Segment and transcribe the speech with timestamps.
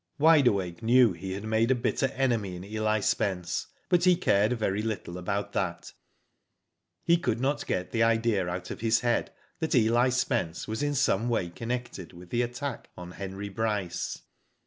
[0.17, 4.53] Wide .Awake knew he had made a bitter enemy in Eli Spence, but he cared
[4.53, 5.93] very little about that.
[7.03, 10.95] He could not get the idea out of his head that Eli Spence was in
[10.95, 14.23] some way connected with the attack on Henry Bryce.